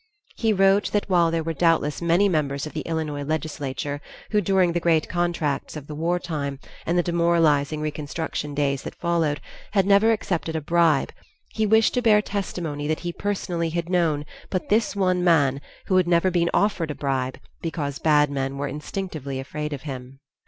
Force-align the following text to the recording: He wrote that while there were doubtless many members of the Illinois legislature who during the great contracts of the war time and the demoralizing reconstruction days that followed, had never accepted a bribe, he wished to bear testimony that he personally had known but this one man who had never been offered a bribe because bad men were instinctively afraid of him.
He 0.35 0.51
wrote 0.51 0.91
that 0.93 1.07
while 1.11 1.29
there 1.29 1.43
were 1.43 1.53
doubtless 1.53 2.01
many 2.01 2.27
members 2.27 2.65
of 2.65 2.73
the 2.73 2.81
Illinois 2.87 3.23
legislature 3.23 4.01
who 4.31 4.41
during 4.41 4.71
the 4.73 4.79
great 4.79 5.07
contracts 5.07 5.77
of 5.77 5.85
the 5.85 5.93
war 5.93 6.17
time 6.17 6.57
and 6.87 6.97
the 6.97 7.03
demoralizing 7.03 7.81
reconstruction 7.81 8.55
days 8.55 8.81
that 8.81 8.95
followed, 8.95 9.39
had 9.73 9.85
never 9.85 10.11
accepted 10.11 10.55
a 10.55 10.59
bribe, 10.61 11.13
he 11.53 11.67
wished 11.67 11.93
to 11.93 12.01
bear 12.01 12.19
testimony 12.19 12.87
that 12.87 13.01
he 13.01 13.13
personally 13.13 13.69
had 13.69 13.89
known 13.89 14.25
but 14.49 14.69
this 14.69 14.95
one 14.95 15.23
man 15.23 15.61
who 15.85 15.97
had 15.97 16.07
never 16.07 16.31
been 16.31 16.49
offered 16.51 16.89
a 16.89 16.95
bribe 16.95 17.39
because 17.61 17.99
bad 17.99 18.31
men 18.31 18.57
were 18.57 18.67
instinctively 18.67 19.39
afraid 19.39 19.71
of 19.71 19.83
him. 19.83 20.17